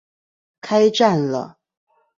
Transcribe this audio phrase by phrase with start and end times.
[0.61, 1.59] 開站了